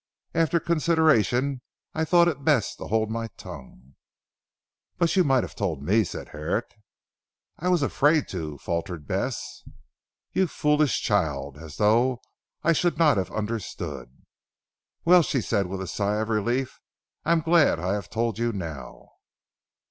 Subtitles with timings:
[0.33, 1.61] After consideration
[1.93, 3.93] I thought it best to hold my tongue."
[4.97, 6.65] "But you might have told me," said Herrick.
[7.59, 9.61] "I was afraid to," faltered Bess.
[10.33, 12.19] "You foolish child, as though
[12.63, 14.09] I should not have understood!"
[15.05, 16.79] "Well," she said with a sigh of relief,
[17.23, 19.09] "I am glad I have told you now."